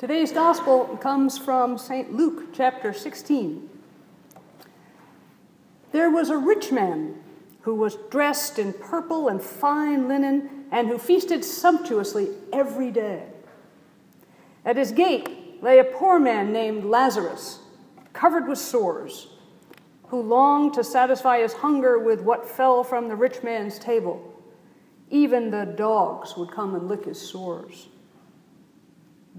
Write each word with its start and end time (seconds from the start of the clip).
Today's 0.00 0.32
gospel 0.32 0.96
comes 1.02 1.36
from 1.36 1.76
St. 1.76 2.10
Luke 2.10 2.54
chapter 2.54 2.94
16. 2.94 3.68
There 5.92 6.10
was 6.10 6.30
a 6.30 6.38
rich 6.38 6.72
man 6.72 7.16
who 7.60 7.74
was 7.74 7.98
dressed 8.10 8.58
in 8.58 8.72
purple 8.72 9.28
and 9.28 9.42
fine 9.42 10.08
linen 10.08 10.64
and 10.72 10.88
who 10.88 10.96
feasted 10.96 11.44
sumptuously 11.44 12.30
every 12.50 12.90
day. 12.90 13.24
At 14.64 14.78
his 14.78 14.90
gate 14.90 15.62
lay 15.62 15.78
a 15.78 15.84
poor 15.84 16.18
man 16.18 16.50
named 16.50 16.84
Lazarus, 16.86 17.58
covered 18.14 18.48
with 18.48 18.58
sores, 18.58 19.28
who 20.06 20.22
longed 20.22 20.72
to 20.72 20.82
satisfy 20.82 21.40
his 21.42 21.52
hunger 21.52 21.98
with 21.98 22.22
what 22.22 22.48
fell 22.48 22.82
from 22.84 23.08
the 23.08 23.16
rich 23.16 23.42
man's 23.42 23.78
table. 23.78 24.42
Even 25.10 25.50
the 25.50 25.66
dogs 25.66 26.38
would 26.38 26.50
come 26.50 26.74
and 26.74 26.88
lick 26.88 27.04
his 27.04 27.20
sores. 27.20 27.88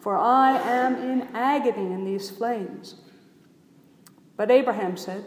for 0.00 0.16
I 0.16 0.58
am 0.58 0.94
in 0.96 1.28
agony 1.34 1.92
in 1.92 2.04
these 2.04 2.30
flames. 2.30 2.96
But 4.36 4.50
Abraham 4.50 4.96
said, 4.96 5.24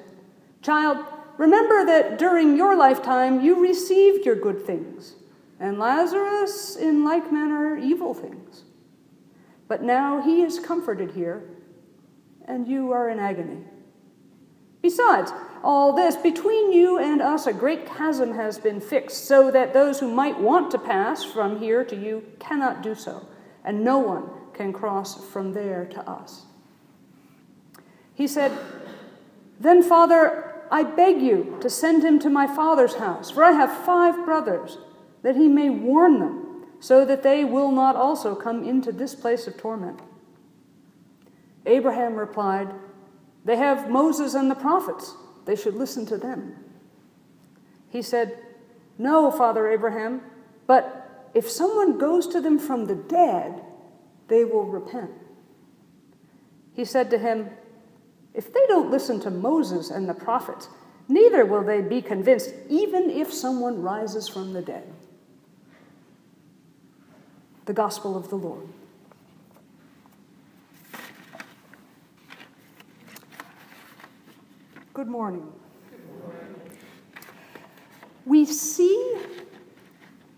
Child, 0.62 1.06
remember 1.38 1.86
that 1.86 2.18
during 2.18 2.56
your 2.56 2.76
lifetime 2.76 3.42
you 3.42 3.62
received 3.62 4.26
your 4.26 4.36
good 4.36 4.66
things 4.66 5.16
and 5.62 5.78
Lazarus 5.78 6.76
in 6.76 7.04
like 7.04 7.32
manner 7.32 7.78
evil 7.78 8.14
things. 8.14 8.64
But 9.68 9.84
now 9.84 10.22
he 10.22 10.42
is 10.42 10.60
comforted 10.60 11.12
here, 11.12 11.44
and 12.46 12.68
you 12.68 12.92
are 12.92 13.10
in 13.10 13.20
agony. 13.20 13.64
Besides 14.82 15.32
all 15.64 15.94
this, 15.94 16.16
between 16.16 16.74
you 16.74 16.98
and 16.98 17.22
us 17.22 17.46
a 17.46 17.54
great 17.54 17.86
chasm 17.86 18.34
has 18.34 18.58
been 18.58 18.82
fixed, 18.82 19.26
so 19.26 19.52
that 19.52 19.74
those 19.74 20.00
who 20.00 20.12
might 20.12 20.40
want 20.40 20.72
to 20.72 20.80
pass 20.80 21.24
from 21.24 21.60
here 21.60 21.86
to 21.86 21.96
you 21.96 22.24
cannot 22.40 22.82
do 22.82 22.96
so, 22.96 23.28
and 23.64 23.84
no 23.84 24.00
one 24.00 24.30
can 24.62 24.72
cross 24.72 25.28
from 25.30 25.54
there 25.54 25.86
to 25.86 26.10
us. 26.10 26.44
He 28.14 28.28
said, 28.28 28.52
Then, 29.60 29.82
Father, 29.82 30.64
I 30.70 30.84
beg 30.84 31.20
you 31.20 31.58
to 31.62 31.70
send 31.70 32.04
him 32.04 32.20
to 32.20 32.30
my 32.30 32.46
father's 32.46 32.96
house, 32.96 33.32
for 33.32 33.44
I 33.44 33.54
have 33.54 33.86
five 33.86 34.24
brothers 34.24 34.78
that 35.24 35.36
he 35.36 35.48
may 35.48 35.70
warn 35.70 36.20
them, 36.20 36.66
so 36.80 37.06
that 37.06 37.24
they 37.24 37.44
will 37.44 37.72
not 37.72 37.96
also 37.96 38.36
come 38.36 38.64
into 38.64 38.92
this 38.92 39.16
place 39.16 39.48
of 39.48 39.58
torment. 39.58 40.00
Abraham 41.66 42.16
replied, 42.16 42.70
They 43.44 43.56
have 43.56 43.90
Moses 43.90 44.36
and 44.36 44.50
the 44.50 44.56
prophets. 44.56 45.16
They 45.46 45.56
should 45.56 45.76
listen 45.76 46.06
to 46.08 46.18
them. 46.18 46.56
He 47.90 48.02
said, 48.02 48.38
No, 48.98 49.32
Father 49.32 49.68
Abraham, 49.70 50.22
but 50.68 51.30
if 51.34 51.50
someone 51.50 51.98
goes 51.98 52.28
to 52.28 52.42
them 52.42 52.60
from 52.60 52.86
the 52.86 52.96
dead, 52.96 53.64
they 54.32 54.46
will 54.46 54.66
repent. 54.66 55.12
He 56.74 56.86
said 56.86 57.10
to 57.12 57.18
him, 57.18 57.50
If 58.34 58.54
they 58.54 58.66
don't 58.68 58.90
listen 58.90 59.20
to 59.20 59.30
Moses 59.30 59.92
and 59.92 60.08
the 60.08 60.14
prophets, 60.14 60.70
neither 61.10 61.46
will 61.46 61.66
they 61.66 61.82
be 61.82 62.02
convinced, 62.02 62.54
even 62.70 63.10
if 63.10 63.34
someone 63.34 63.82
rises 63.82 64.30
from 64.30 64.54
the 64.54 64.62
dead 64.62 64.94
the 67.66 67.74
gospel 67.74 68.18
of 68.18 68.30
the 68.30 68.38
Lord. 68.38 68.68
Good 74.94 75.08
morning. 75.08 75.52
We 78.26 78.46
see 78.46 79.18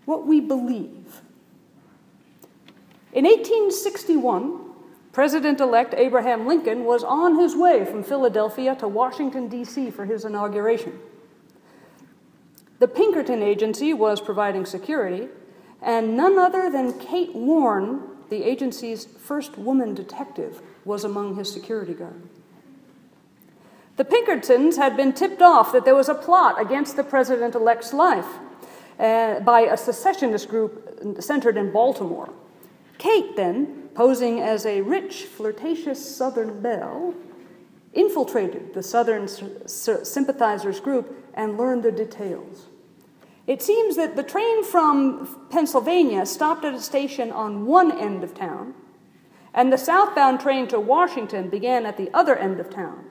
what 0.04 0.26
we 0.26 0.40
believe. 0.40 1.03
In 3.14 3.24
1861, 3.24 4.60
President 5.12 5.60
elect 5.60 5.94
Abraham 5.96 6.48
Lincoln 6.48 6.82
was 6.82 7.04
on 7.04 7.38
his 7.38 7.54
way 7.54 7.84
from 7.84 8.02
Philadelphia 8.02 8.74
to 8.74 8.88
Washington, 8.88 9.46
D.C. 9.46 9.92
for 9.92 10.04
his 10.04 10.24
inauguration. 10.24 10.98
The 12.80 12.88
Pinkerton 12.88 13.40
Agency 13.40 13.94
was 13.94 14.20
providing 14.20 14.66
security, 14.66 15.28
and 15.80 16.16
none 16.16 16.36
other 16.36 16.68
than 16.68 16.98
Kate 16.98 17.32
Warne, 17.36 18.02
the 18.30 18.42
agency's 18.42 19.04
first 19.04 19.56
woman 19.56 19.94
detective, 19.94 20.60
was 20.84 21.04
among 21.04 21.36
his 21.36 21.52
security 21.52 21.94
guard. 21.94 22.20
The 23.96 24.04
Pinkertons 24.04 24.76
had 24.76 24.96
been 24.96 25.12
tipped 25.12 25.40
off 25.40 25.72
that 25.72 25.84
there 25.84 25.94
was 25.94 26.08
a 26.08 26.16
plot 26.16 26.60
against 26.60 26.96
the 26.96 27.04
president 27.04 27.54
elect's 27.54 27.92
life 27.92 28.26
uh, 28.98 29.38
by 29.38 29.60
a 29.60 29.76
secessionist 29.76 30.48
group 30.48 31.20
centered 31.20 31.56
in 31.56 31.70
Baltimore. 31.70 32.32
Kate, 32.98 33.36
then, 33.36 33.88
posing 33.94 34.40
as 34.40 34.66
a 34.66 34.80
rich, 34.80 35.24
flirtatious 35.24 36.16
Southern 36.16 36.60
belle, 36.60 37.14
infiltrated 37.92 38.74
the 38.74 38.82
Southern 38.82 39.28
sympathizers 39.28 40.80
group 40.80 41.30
and 41.34 41.56
learned 41.56 41.82
the 41.82 41.92
details. 41.92 42.66
It 43.46 43.62
seems 43.62 43.96
that 43.96 44.16
the 44.16 44.22
train 44.22 44.64
from 44.64 45.48
Pennsylvania 45.50 46.24
stopped 46.24 46.64
at 46.64 46.74
a 46.74 46.80
station 46.80 47.30
on 47.30 47.66
one 47.66 47.92
end 47.92 48.24
of 48.24 48.34
town, 48.34 48.74
and 49.52 49.72
the 49.72 49.78
southbound 49.78 50.40
train 50.40 50.66
to 50.68 50.80
Washington 50.80 51.50
began 51.50 51.86
at 51.86 51.96
the 51.96 52.10
other 52.14 52.34
end 52.34 52.58
of 52.58 52.70
town. 52.70 53.10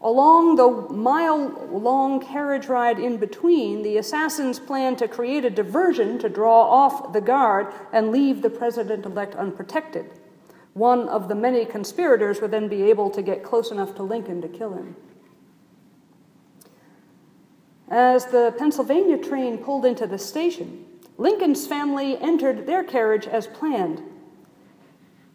Along 0.00 0.56
the 0.56 0.94
mile 0.94 1.68
long 1.70 2.20
carriage 2.20 2.66
ride 2.66 2.98
in 2.98 3.16
between, 3.16 3.82
the 3.82 3.96
assassins 3.96 4.58
planned 4.58 4.98
to 4.98 5.08
create 5.08 5.44
a 5.44 5.50
diversion 5.50 6.18
to 6.18 6.28
draw 6.28 6.62
off 6.62 7.12
the 7.12 7.20
guard 7.20 7.72
and 7.92 8.12
leave 8.12 8.42
the 8.42 8.50
president 8.50 9.06
elect 9.06 9.34
unprotected. 9.34 10.12
One 10.74 11.08
of 11.08 11.28
the 11.28 11.34
many 11.34 11.64
conspirators 11.64 12.42
would 12.42 12.50
then 12.50 12.68
be 12.68 12.82
able 12.82 13.08
to 13.10 13.22
get 13.22 13.42
close 13.42 13.70
enough 13.70 13.94
to 13.94 14.02
Lincoln 14.02 14.42
to 14.42 14.48
kill 14.48 14.74
him. 14.74 14.96
As 17.88 18.26
the 18.26 18.54
Pennsylvania 18.58 19.16
train 19.16 19.58
pulled 19.58 19.86
into 19.86 20.06
the 20.06 20.18
station, 20.18 20.84
Lincoln's 21.16 21.66
family 21.66 22.18
entered 22.18 22.66
their 22.66 22.84
carriage 22.84 23.26
as 23.26 23.46
planned. 23.46 24.02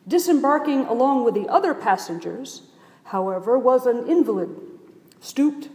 Disembarking 0.08 0.86
along 0.86 1.24
with 1.24 1.34
the 1.34 1.48
other 1.48 1.74
passengers, 1.74 2.64
however, 3.12 3.60
was 3.60 3.86
an 3.86 4.08
invalid, 4.08 4.50
stooped, 5.20 5.68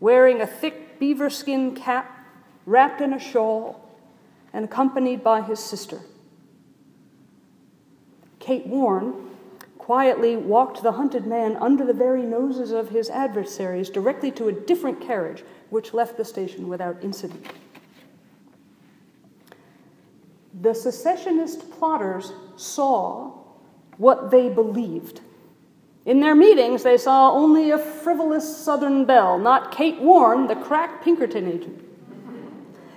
wearing 0.00 0.40
a 0.40 0.46
thick 0.46 0.98
beaver 0.98 1.30
skin 1.30 1.74
cap, 1.74 2.26
wrapped 2.66 3.00
in 3.00 3.14
a 3.14 3.18
shawl, 3.18 3.88
and 4.52 4.66
accompanied 4.66 5.24
by 5.24 5.40
his 5.40 5.58
sister. 5.58 6.00
Kate 8.38 8.66
Warne 8.66 9.30
quietly 9.78 10.36
walked 10.36 10.82
the 10.82 10.92
hunted 10.92 11.26
man 11.26 11.56
under 11.56 11.86
the 11.86 11.94
very 11.94 12.22
noses 12.22 12.70
of 12.70 12.90
his 12.90 13.08
adversaries 13.08 13.88
directly 13.88 14.30
to 14.30 14.48
a 14.48 14.52
different 14.52 15.00
carriage 15.00 15.42
which 15.70 15.94
left 15.94 16.18
the 16.18 16.24
station 16.24 16.68
without 16.68 17.02
incident. 17.02 17.46
The 20.60 20.74
secessionist 20.74 21.70
plotters 21.72 22.32
saw 22.56 23.32
what 23.96 24.30
they 24.30 24.50
believed. 24.50 25.20
In 26.06 26.20
their 26.20 26.34
meetings, 26.34 26.82
they 26.82 26.98
saw 26.98 27.32
only 27.32 27.70
a 27.70 27.78
frivolous 27.78 28.56
Southern 28.56 29.06
belle, 29.06 29.38
not 29.38 29.72
Kate 29.72 30.00
Warne, 30.00 30.46
the 30.46 30.56
crack 30.56 31.02
Pinkerton 31.02 31.48
agent. 31.48 31.82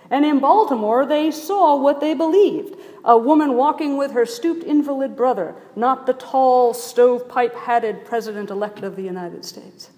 And 0.09 0.25
in 0.25 0.39
Baltimore, 0.39 1.05
they 1.05 1.31
saw 1.31 1.75
what 1.75 1.99
they 1.99 2.13
believed 2.13 2.75
a 3.03 3.17
woman 3.17 3.53
walking 3.53 3.95
with 3.95 4.11
her 4.11 4.25
stooped 4.25 4.63
invalid 4.63 5.15
brother, 5.15 5.55
not 5.75 6.05
the 6.05 6.13
tall, 6.13 6.73
stovepipe 6.73 7.55
hatted 7.55 8.03
president 8.03 8.49
elect 8.49 8.83
of 8.83 8.97
the 8.97 9.03
United 9.03 9.45
States. 9.45 9.91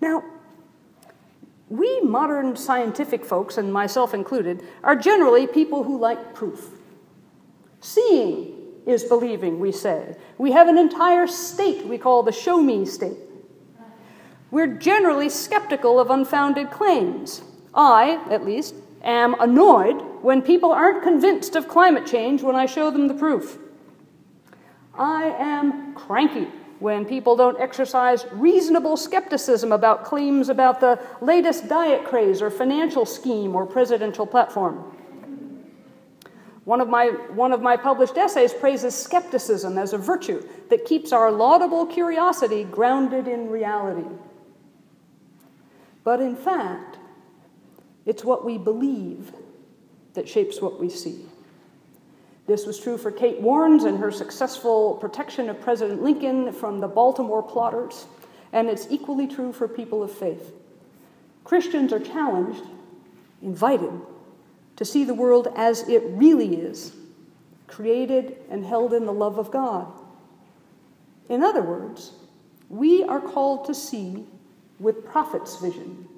Now, 0.00 0.24
we 1.68 2.00
modern 2.00 2.56
scientific 2.56 3.24
folks, 3.24 3.58
and 3.58 3.72
myself 3.72 4.14
included, 4.14 4.62
are 4.82 4.96
generally 4.96 5.46
people 5.46 5.84
who 5.84 5.98
like 5.98 6.34
proof. 6.34 6.70
Seeing 7.80 8.53
is 8.86 9.04
believing, 9.04 9.60
we 9.60 9.72
say. 9.72 10.16
We 10.38 10.52
have 10.52 10.68
an 10.68 10.78
entire 10.78 11.26
state 11.26 11.86
we 11.86 11.98
call 11.98 12.22
the 12.22 12.32
show 12.32 12.60
me 12.60 12.84
state. 12.84 13.16
We're 14.50 14.66
generally 14.66 15.28
skeptical 15.28 15.98
of 15.98 16.10
unfounded 16.10 16.70
claims. 16.70 17.42
I, 17.74 18.24
at 18.30 18.44
least, 18.44 18.74
am 19.02 19.34
annoyed 19.40 20.00
when 20.22 20.42
people 20.42 20.72
aren't 20.72 21.02
convinced 21.02 21.56
of 21.56 21.68
climate 21.68 22.06
change 22.06 22.42
when 22.42 22.54
I 22.54 22.66
show 22.66 22.90
them 22.90 23.08
the 23.08 23.14
proof. 23.14 23.58
I 24.96 25.24
am 25.24 25.94
cranky 25.94 26.48
when 26.78 27.04
people 27.04 27.34
don't 27.34 27.58
exercise 27.60 28.26
reasonable 28.32 28.96
skepticism 28.96 29.72
about 29.72 30.04
claims 30.04 30.48
about 30.48 30.80
the 30.80 31.00
latest 31.20 31.68
diet 31.68 32.04
craze 32.04 32.40
or 32.42 32.50
financial 32.50 33.06
scheme 33.06 33.56
or 33.56 33.66
presidential 33.66 34.26
platform. 34.26 34.94
One 36.64 36.80
of, 36.80 36.88
my, 36.88 37.08
one 37.08 37.52
of 37.52 37.60
my 37.60 37.76
published 37.76 38.16
essays 38.16 38.54
praises 38.54 38.94
skepticism 38.94 39.76
as 39.76 39.92
a 39.92 39.98
virtue 39.98 40.46
that 40.70 40.86
keeps 40.86 41.12
our 41.12 41.30
laudable 41.30 41.84
curiosity 41.84 42.64
grounded 42.64 43.28
in 43.28 43.50
reality. 43.50 44.08
But 46.04 46.20
in 46.20 46.36
fact, 46.36 46.98
it's 48.06 48.24
what 48.24 48.44
we 48.44 48.56
believe 48.56 49.32
that 50.14 50.28
shapes 50.28 50.62
what 50.62 50.80
we 50.80 50.88
see. 50.88 51.26
This 52.46 52.66
was 52.66 52.78
true 52.78 52.98
for 52.98 53.10
Kate 53.10 53.40
Warnes 53.42 53.86
and 53.86 53.98
her 53.98 54.10
successful 54.10 54.94
protection 54.94 55.48
of 55.48 55.60
President 55.60 56.02
Lincoln 56.02 56.52
from 56.52 56.80
the 56.80 56.88
Baltimore 56.88 57.42
plotters, 57.42 58.06
and 58.52 58.68
it's 58.68 58.86
equally 58.90 59.26
true 59.26 59.52
for 59.52 59.66
people 59.66 60.02
of 60.02 60.12
faith. 60.12 60.52
Christians 61.42 61.92
are 61.92 62.00
challenged, 62.00 62.64
invited, 63.42 63.92
to 64.76 64.84
see 64.84 65.04
the 65.04 65.14
world 65.14 65.48
as 65.56 65.88
it 65.88 66.02
really 66.06 66.56
is, 66.56 66.92
created 67.66 68.36
and 68.50 68.64
held 68.64 68.92
in 68.92 69.06
the 69.06 69.12
love 69.12 69.38
of 69.38 69.50
God. 69.50 69.86
In 71.28 71.42
other 71.42 71.62
words, 71.62 72.12
we 72.68 73.02
are 73.04 73.20
called 73.20 73.66
to 73.66 73.74
see 73.74 74.24
with 74.78 75.04
prophet's 75.04 75.60
vision. 75.60 76.08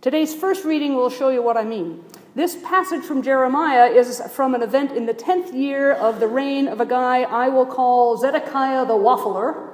Today's 0.00 0.34
first 0.34 0.64
reading 0.64 0.94
will 0.94 1.10
show 1.10 1.28
you 1.28 1.42
what 1.42 1.56
I 1.56 1.62
mean. 1.62 2.04
This 2.34 2.56
passage 2.56 3.04
from 3.04 3.22
Jeremiah 3.22 3.86
is 3.86 4.20
from 4.32 4.54
an 4.54 4.62
event 4.62 4.90
in 4.92 5.06
the 5.06 5.14
10th 5.14 5.54
year 5.54 5.92
of 5.92 6.18
the 6.18 6.26
reign 6.26 6.66
of 6.66 6.80
a 6.80 6.86
guy 6.86 7.22
I 7.22 7.48
will 7.48 7.66
call 7.66 8.16
Zedekiah 8.16 8.86
the 8.86 8.94
Waffler, 8.94 9.68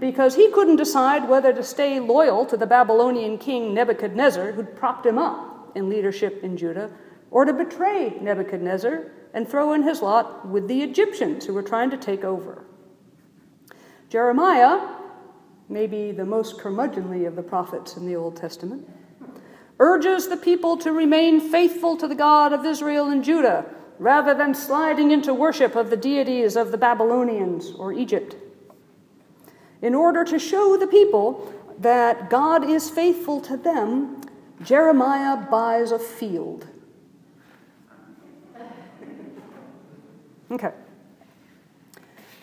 because 0.00 0.34
he 0.34 0.50
couldn't 0.50 0.76
decide 0.76 1.28
whether 1.28 1.52
to 1.52 1.62
stay 1.62 2.00
loyal 2.00 2.46
to 2.46 2.56
the 2.56 2.66
Babylonian 2.66 3.38
king 3.38 3.74
Nebuchadnezzar, 3.74 4.52
who'd 4.52 4.76
propped 4.76 5.06
him 5.06 5.18
up 5.18 5.47
in 5.74 5.88
leadership 5.88 6.42
in 6.42 6.56
Judah, 6.56 6.90
or 7.30 7.44
to 7.44 7.52
betray 7.52 8.16
Nebuchadnezzar 8.20 9.12
and 9.34 9.48
throw 9.48 9.72
in 9.72 9.82
his 9.82 10.02
lot 10.02 10.48
with 10.48 10.68
the 10.68 10.82
Egyptians 10.82 11.46
who 11.46 11.54
were 11.54 11.62
trying 11.62 11.90
to 11.90 11.96
take 11.96 12.24
over. 12.24 12.64
Jeremiah, 14.08 14.96
maybe 15.68 16.12
the 16.12 16.24
most 16.24 16.58
curmudgeonly 16.58 17.26
of 17.26 17.36
the 17.36 17.42
prophets 17.42 17.96
in 17.96 18.06
the 18.06 18.16
Old 18.16 18.36
Testament, 18.36 18.88
urges 19.78 20.28
the 20.28 20.36
people 20.36 20.76
to 20.78 20.92
remain 20.92 21.40
faithful 21.40 21.96
to 21.96 22.08
the 22.08 22.14
God 22.14 22.52
of 22.52 22.64
Israel 22.64 23.08
and 23.08 23.22
Judah 23.22 23.66
rather 23.98 24.32
than 24.32 24.54
sliding 24.54 25.10
into 25.10 25.34
worship 25.34 25.74
of 25.76 25.90
the 25.90 25.96
deities 25.96 26.56
of 26.56 26.70
the 26.70 26.78
Babylonians 26.78 27.70
or 27.72 27.92
Egypt. 27.92 28.36
In 29.82 29.94
order 29.94 30.24
to 30.24 30.38
show 30.38 30.76
the 30.76 30.86
people 30.86 31.52
that 31.78 32.30
God 32.30 32.68
is 32.68 32.90
faithful 32.90 33.40
to 33.42 33.56
them, 33.56 34.20
Jeremiah 34.62 35.36
buys 35.50 35.92
a 35.92 35.98
field. 35.98 36.66
Okay. 40.50 40.72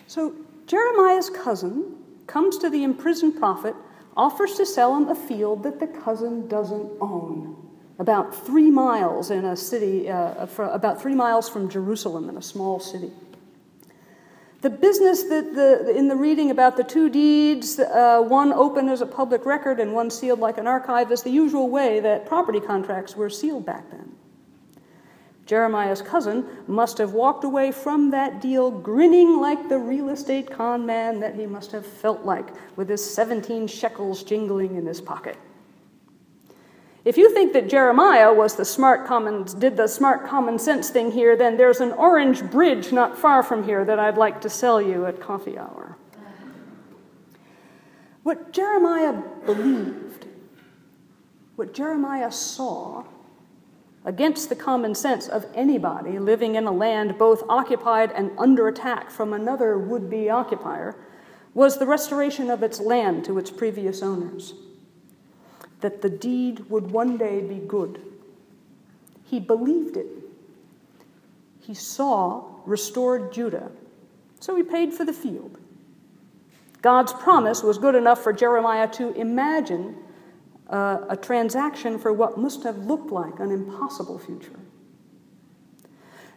So 0.06 0.34
Jeremiah's 0.66 1.30
cousin 1.30 1.96
comes 2.26 2.58
to 2.58 2.70
the 2.70 2.82
imprisoned 2.82 3.36
prophet 3.38 3.74
offers 4.16 4.54
to 4.54 4.64
sell 4.64 4.96
him 4.96 5.08
a 5.08 5.14
field 5.14 5.62
that 5.64 5.78
the 5.78 5.86
cousin 5.86 6.48
doesn't 6.48 6.90
own, 7.00 7.56
about 7.98 8.34
three 8.34 8.70
miles 8.70 9.30
in 9.30 9.44
a 9.44 9.56
city, 9.56 10.08
uh, 10.08 10.46
about 10.58 11.00
three 11.00 11.14
miles 11.14 11.48
from 11.48 11.68
Jerusalem 11.68 12.28
in 12.28 12.36
a 12.36 12.42
small 12.42 12.80
city. 12.80 13.10
The 14.62 14.70
business 14.70 15.24
that 15.24 15.54
the, 15.54 15.94
in 15.96 16.08
the 16.08 16.16
reading 16.16 16.50
about 16.50 16.76
the 16.76 16.84
two 16.84 17.10
deeds, 17.10 17.78
uh, 17.78 18.20
one 18.20 18.52
open 18.52 18.88
as 18.88 19.02
a 19.02 19.06
public 19.06 19.44
record 19.44 19.80
and 19.80 19.92
one 19.92 20.10
sealed 20.10 20.40
like 20.40 20.56
an 20.58 20.66
archive, 20.66 21.12
is 21.12 21.22
the 21.22 21.30
usual 21.30 21.68
way 21.68 22.00
that 22.00 22.26
property 22.26 22.60
contracts 22.60 23.16
were 23.16 23.28
sealed 23.28 23.66
back 23.66 23.90
then. 23.90 24.16
Jeremiah's 25.44 26.02
cousin 26.02 26.44
must 26.66 26.98
have 26.98 27.12
walked 27.12 27.44
away 27.44 27.70
from 27.70 28.10
that 28.10 28.40
deal 28.40 28.70
grinning 28.70 29.40
like 29.40 29.68
the 29.68 29.78
real 29.78 30.08
estate 30.08 30.50
con 30.50 30.84
man 30.84 31.20
that 31.20 31.36
he 31.36 31.46
must 31.46 31.70
have 31.70 31.86
felt 31.86 32.24
like, 32.24 32.48
with 32.76 32.88
his 32.88 33.14
17 33.14 33.68
shekels 33.68 34.24
jingling 34.24 34.74
in 34.74 34.86
his 34.86 35.00
pocket. 35.00 35.36
If 37.06 37.16
you 37.16 37.32
think 37.32 37.52
that 37.52 37.68
Jeremiah 37.68 38.34
was 38.34 38.56
the 38.56 38.64
smart 38.64 39.06
common, 39.06 39.44
did 39.60 39.76
the 39.76 39.86
smart 39.86 40.26
common 40.26 40.58
sense 40.58 40.90
thing 40.90 41.12
here, 41.12 41.36
then 41.36 41.56
there's 41.56 41.80
an 41.80 41.92
orange 41.92 42.42
bridge 42.42 42.90
not 42.90 43.16
far 43.16 43.44
from 43.44 43.62
here 43.62 43.84
that 43.84 44.00
I'd 44.00 44.18
like 44.18 44.40
to 44.40 44.50
sell 44.50 44.82
you 44.82 45.06
at 45.06 45.20
coffee 45.20 45.56
hour. 45.56 45.96
What 48.24 48.52
Jeremiah 48.52 49.22
believed, 49.44 50.26
what 51.54 51.72
Jeremiah 51.72 52.32
saw, 52.32 53.04
against 54.04 54.48
the 54.48 54.56
common 54.56 54.96
sense 54.96 55.28
of 55.28 55.46
anybody 55.54 56.18
living 56.18 56.56
in 56.56 56.66
a 56.66 56.72
land 56.72 57.16
both 57.18 57.44
occupied 57.48 58.10
and 58.16 58.32
under 58.36 58.66
attack 58.66 59.12
from 59.12 59.32
another 59.32 59.78
would 59.78 60.10
be 60.10 60.28
occupier, 60.28 60.96
was 61.54 61.78
the 61.78 61.86
restoration 61.86 62.50
of 62.50 62.64
its 62.64 62.80
land 62.80 63.24
to 63.26 63.38
its 63.38 63.52
previous 63.52 64.02
owners. 64.02 64.54
That 65.80 66.02
the 66.02 66.10
deed 66.10 66.70
would 66.70 66.90
one 66.90 67.16
day 67.16 67.40
be 67.40 67.56
good. 67.56 68.00
He 69.24 69.40
believed 69.40 69.96
it. 69.96 70.06
He 71.60 71.74
saw 71.74 72.44
restored 72.64 73.32
Judah, 73.32 73.70
so 74.40 74.56
he 74.56 74.62
paid 74.62 74.94
for 74.94 75.04
the 75.04 75.12
field. 75.12 75.58
God's 76.82 77.12
promise 77.12 77.62
was 77.62 77.78
good 77.78 77.94
enough 77.94 78.22
for 78.22 78.32
Jeremiah 78.32 78.88
to 78.92 79.12
imagine 79.14 79.96
uh, 80.68 80.98
a 81.08 81.16
transaction 81.16 81.98
for 81.98 82.12
what 82.12 82.38
must 82.38 82.62
have 82.62 82.78
looked 82.78 83.10
like 83.10 83.40
an 83.40 83.50
impossible 83.50 84.18
future. 84.18 84.60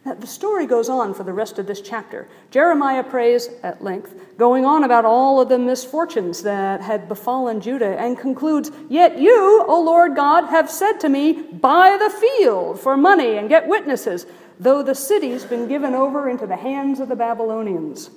The 0.04 0.26
story 0.26 0.66
goes 0.66 0.88
on 0.88 1.12
for 1.12 1.24
the 1.24 1.32
rest 1.32 1.58
of 1.58 1.66
this 1.66 1.82
chapter. 1.82 2.26
Jeremiah 2.50 3.04
prays 3.04 3.50
at 3.62 3.84
length, 3.84 4.38
going 4.38 4.64
on 4.64 4.82
about 4.82 5.04
all 5.04 5.40
of 5.40 5.50
the 5.50 5.58
misfortunes 5.58 6.42
that 6.42 6.80
had 6.80 7.06
befallen 7.06 7.60
Judah, 7.60 8.00
and 8.00 8.18
concludes 8.18 8.70
Yet 8.88 9.18
you, 9.18 9.62
O 9.68 9.80
Lord 9.82 10.16
God, 10.16 10.46
have 10.46 10.70
said 10.70 11.00
to 11.00 11.10
me, 11.10 11.32
Buy 11.32 11.98
the 11.98 12.08
field 12.08 12.80
for 12.80 12.96
money 12.96 13.36
and 13.36 13.50
get 13.50 13.68
witnesses, 13.68 14.26
though 14.58 14.82
the 14.82 14.94
city's 14.94 15.44
been 15.44 15.68
given 15.68 15.94
over 15.94 16.30
into 16.30 16.46
the 16.46 16.56
hands 16.56 16.98
of 16.98 17.10
the 17.10 17.16
Babylonians. 17.16 18.10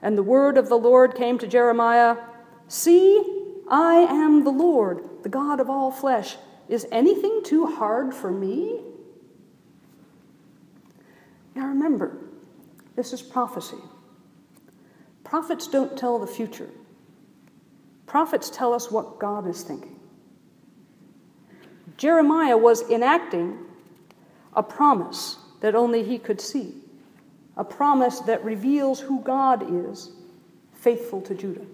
And 0.00 0.16
the 0.16 0.22
word 0.22 0.56
of 0.56 0.70
the 0.70 0.78
Lord 0.78 1.14
came 1.14 1.38
to 1.38 1.46
Jeremiah 1.46 2.16
See, 2.68 3.22
I 3.70 3.96
am 3.96 4.44
the 4.44 4.50
Lord, 4.50 5.22
the 5.22 5.28
God 5.28 5.60
of 5.60 5.68
all 5.68 5.90
flesh. 5.90 6.36
Is 6.68 6.86
anything 6.90 7.42
too 7.44 7.66
hard 7.66 8.14
for 8.14 8.30
me? 8.30 8.80
Now 11.58 11.66
remember, 11.66 12.16
this 12.94 13.12
is 13.12 13.20
prophecy. 13.20 13.78
Prophets 15.24 15.66
don't 15.66 15.98
tell 15.98 16.20
the 16.20 16.26
future, 16.26 16.68
prophets 18.06 18.48
tell 18.48 18.72
us 18.72 18.92
what 18.92 19.18
God 19.18 19.44
is 19.48 19.64
thinking. 19.64 19.98
Jeremiah 21.96 22.56
was 22.56 22.88
enacting 22.88 23.58
a 24.54 24.62
promise 24.62 25.38
that 25.60 25.74
only 25.74 26.04
he 26.04 26.16
could 26.16 26.40
see, 26.40 26.74
a 27.56 27.64
promise 27.64 28.20
that 28.20 28.44
reveals 28.44 29.00
who 29.00 29.20
God 29.22 29.88
is, 29.88 30.12
faithful 30.74 31.20
to 31.22 31.34
Judah. 31.34 31.66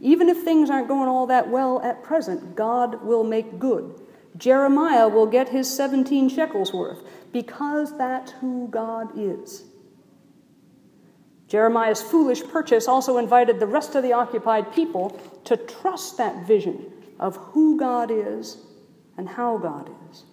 Even 0.00 0.28
if 0.28 0.42
things 0.42 0.70
aren't 0.70 0.88
going 0.88 1.08
all 1.08 1.28
that 1.28 1.48
well 1.48 1.80
at 1.82 2.02
present, 2.02 2.56
God 2.56 3.04
will 3.04 3.22
make 3.22 3.60
good. 3.60 3.94
Jeremiah 4.36 5.08
will 5.08 5.26
get 5.26 5.50
his 5.50 5.72
17 5.72 6.28
shekels 6.28 6.72
worth 6.72 7.02
because 7.32 7.96
that's 7.96 8.32
who 8.32 8.68
God 8.68 9.18
is. 9.18 9.64
Jeremiah's 11.46 12.02
foolish 12.02 12.42
purchase 12.44 12.86
also 12.88 13.16
invited 13.16 13.58
the 13.58 13.66
rest 13.66 13.94
of 13.94 14.02
the 14.02 14.12
occupied 14.12 14.72
people 14.72 15.18
to 15.44 15.56
trust 15.56 16.18
that 16.18 16.46
vision 16.46 16.92
of 17.18 17.36
who 17.36 17.78
God 17.78 18.10
is 18.10 18.58
and 19.16 19.28
how 19.28 19.56
God 19.56 19.90
is. 20.10 20.24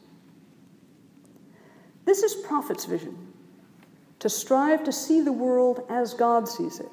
This 2.03 2.21
is 2.21 2.35
prophet's 2.35 2.85
vision 2.85 3.17
to 4.19 4.29
strive 4.29 4.83
to 4.83 4.91
see 4.91 5.21
the 5.21 5.31
world 5.31 5.85
as 5.89 6.13
God 6.13 6.47
sees 6.47 6.79
it 6.79 6.89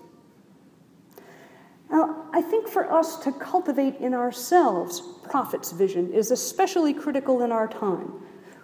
now, 1.93 2.25
I 2.33 2.41
think 2.41 2.69
for 2.69 2.91
us 2.91 3.19
to 3.19 3.33
cultivate 3.33 3.97
in 3.97 4.15
ourselves 4.15 5.03
prophet's 5.25 5.73
vision 5.73 6.11
is 6.11 6.31
especially 6.31 6.95
critical 6.95 7.43
in 7.43 7.53
our 7.53 7.69
time. 7.69 8.15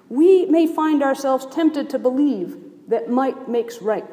We 0.09 0.47
may 0.47 0.67
find 0.67 1.03
ourselves 1.03 1.47
tempted 1.47 1.91
to 1.91 1.99
believe 1.99 2.57
that 2.89 3.11
might 3.11 3.49
makes 3.49 3.83
right, 3.83 4.07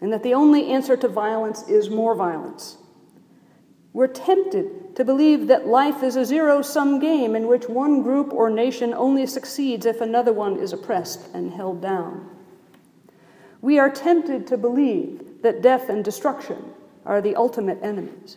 and 0.00 0.12
that 0.12 0.22
the 0.22 0.34
only 0.34 0.70
answer 0.70 0.96
to 0.96 1.08
violence 1.08 1.68
is 1.68 1.90
more 1.90 2.14
violence. 2.14 2.78
We're 3.92 4.06
tempted 4.08 4.94
to 4.96 5.04
believe 5.04 5.46
that 5.48 5.66
life 5.66 6.02
is 6.02 6.16
a 6.16 6.24
zero 6.24 6.62
sum 6.62 6.98
game 7.00 7.34
in 7.34 7.46
which 7.46 7.68
one 7.68 8.02
group 8.02 8.32
or 8.32 8.50
nation 8.50 8.92
only 8.94 9.26
succeeds 9.26 9.86
if 9.86 10.00
another 10.00 10.32
one 10.32 10.58
is 10.58 10.72
oppressed 10.72 11.28
and 11.34 11.52
held 11.52 11.80
down. 11.80 12.30
we 13.60 13.78
are 13.78 13.90
tempted 13.90 14.46
to 14.46 14.56
believe 14.56 15.42
that 15.42 15.62
death 15.62 15.88
and 15.88 16.04
destruction 16.04 16.72
are 17.04 17.20
the 17.20 17.34
ultimate 17.34 17.78
enemies. 17.82 18.36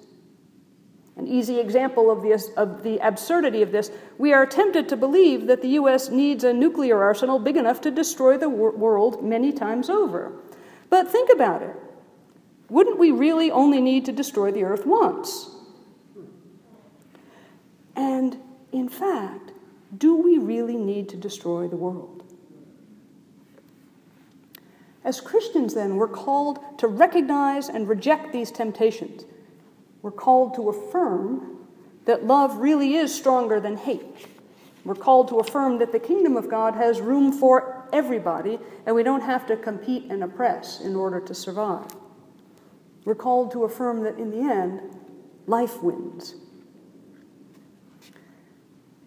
An 1.19 1.27
easy 1.27 1.59
example 1.59 2.09
of 2.09 2.21
the, 2.21 2.31
of 2.55 2.81
the 2.81 2.97
absurdity 3.05 3.61
of 3.61 3.73
this, 3.73 3.91
we 4.17 4.31
are 4.31 4.45
tempted 4.45 4.87
to 4.87 4.95
believe 4.95 5.47
that 5.47 5.61
the 5.61 5.67
U.S. 5.71 6.07
needs 6.07 6.45
a 6.45 6.53
nuclear 6.53 7.03
arsenal 7.03 7.39
big 7.39 7.57
enough 7.57 7.81
to 7.81 7.91
destroy 7.91 8.37
the 8.37 8.47
wor- 8.47 8.71
world 8.71 9.21
many 9.21 9.51
times 9.51 9.89
over. 9.89 10.31
But 10.89 11.11
think 11.11 11.29
about 11.29 11.61
it. 11.61 11.75
Wouldn't 12.69 12.97
we 12.97 13.11
really 13.11 13.51
only 13.51 13.81
need 13.81 14.05
to 14.05 14.13
destroy 14.13 14.49
the 14.53 14.63
earth 14.63 14.85
once? 14.85 15.49
And 17.97 18.37
in 18.71 18.87
fact, 18.87 19.51
do 19.97 20.15
we 20.15 20.37
really 20.37 20.77
need 20.77 21.09
to 21.09 21.17
destroy 21.17 21.67
the 21.67 21.75
world? 21.75 22.23
As 25.03 25.19
Christians, 25.19 25.73
then, 25.73 25.97
we're 25.97 26.07
called 26.07 26.79
to 26.79 26.87
recognize 26.87 27.67
and 27.67 27.89
reject 27.89 28.31
these 28.31 28.51
temptations 28.51 29.25
we're 30.01 30.11
called 30.11 30.55
to 30.55 30.69
affirm 30.69 31.67
that 32.05 32.25
love 32.25 32.57
really 32.57 32.95
is 32.95 33.13
stronger 33.13 33.59
than 33.59 33.77
hate. 33.77 34.27
We're 34.85 34.95
called 34.95 35.27
to 35.29 35.39
affirm 35.39 35.79
that 35.79 35.91
the 35.91 35.99
kingdom 35.99 36.37
of 36.37 36.49
God 36.49 36.75
has 36.75 37.01
room 37.01 37.31
for 37.31 37.87
everybody, 37.91 38.59
and 38.85 38.95
we 38.95 39.03
don't 39.03 39.21
have 39.21 39.45
to 39.47 39.57
compete 39.57 40.05
and 40.09 40.23
oppress 40.23 40.79
in 40.81 40.95
order 40.95 41.19
to 41.19 41.33
survive. 41.33 41.87
We're 43.05 43.15
called 43.15 43.51
to 43.51 43.65
affirm 43.65 44.03
that 44.03 44.17
in 44.17 44.31
the 44.31 44.41
end, 44.41 44.81
life 45.47 45.83
wins. 45.83 46.35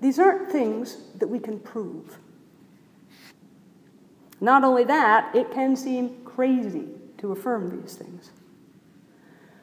These 0.00 0.18
aren't 0.18 0.50
things 0.50 0.98
that 1.18 1.28
we 1.28 1.38
can 1.38 1.60
prove. 1.60 2.18
Not 4.40 4.64
only 4.64 4.84
that, 4.84 5.34
it 5.34 5.52
can 5.52 5.76
seem 5.76 6.24
crazy 6.24 6.88
to 7.18 7.30
affirm 7.30 7.80
these 7.80 7.94
things. 7.94 8.32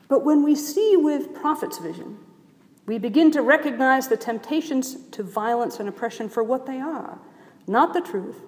But 0.09 0.25
when 0.25 0.43
we 0.43 0.55
see 0.55 0.97
with 0.97 1.33
prophet's 1.33 1.77
vision, 1.77 2.17
we 2.85 2.97
begin 2.97 3.31
to 3.31 3.41
recognize 3.41 4.09
the 4.09 4.17
temptations 4.17 4.97
to 5.11 5.23
violence 5.23 5.79
and 5.79 5.87
oppression 5.87 6.27
for 6.27 6.43
what 6.43 6.65
they 6.65 6.81
are 6.81 7.19
not 7.69 7.93
the 7.93 8.01
truth, 8.01 8.41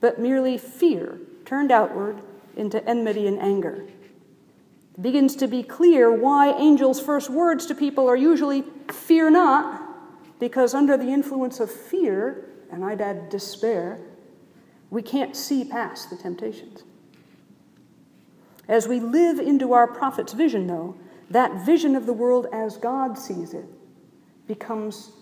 but 0.00 0.20
merely 0.20 0.56
fear 0.56 1.18
turned 1.44 1.72
outward 1.72 2.22
into 2.56 2.86
enmity 2.88 3.26
and 3.26 3.40
anger. 3.40 3.84
It 4.94 5.02
begins 5.02 5.34
to 5.36 5.48
be 5.48 5.64
clear 5.64 6.12
why 6.12 6.52
angels' 6.52 7.00
first 7.00 7.28
words 7.28 7.66
to 7.66 7.74
people 7.74 8.08
are 8.08 8.16
usually, 8.16 8.62
Fear 8.92 9.30
not, 9.30 9.82
because 10.38 10.74
under 10.74 10.96
the 10.96 11.08
influence 11.08 11.58
of 11.58 11.70
fear, 11.70 12.50
and 12.70 12.84
I'd 12.84 13.00
add 13.00 13.30
despair, 13.30 13.98
we 14.90 15.02
can't 15.02 15.34
see 15.34 15.64
past 15.64 16.10
the 16.10 16.16
temptations. 16.16 16.84
As 18.68 18.86
we 18.86 19.00
live 19.00 19.38
into 19.38 19.72
our 19.72 19.86
prophet's 19.86 20.32
vision, 20.32 20.66
though, 20.66 20.96
that 21.30 21.64
vision 21.64 21.96
of 21.96 22.06
the 22.06 22.12
world 22.12 22.46
as 22.52 22.76
God 22.76 23.18
sees 23.18 23.54
it 23.54 23.64
becomes 24.46 25.12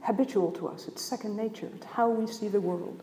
habitual 0.00 0.50
to 0.52 0.68
us. 0.68 0.88
It's 0.88 1.02
second 1.02 1.36
nature, 1.36 1.68
it's 1.74 1.86
how 1.86 2.08
we 2.08 2.26
see 2.26 2.48
the 2.48 2.60
world. 2.60 3.02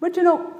But 0.00 0.16
you 0.16 0.22
know, 0.22 0.54